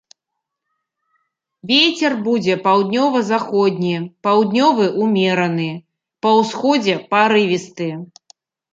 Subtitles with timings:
[1.71, 3.93] Вецер будзе паўднёва-заходні,
[4.27, 5.71] паўднёвы ўмераны,
[6.25, 7.89] па ўсходзе парывісты.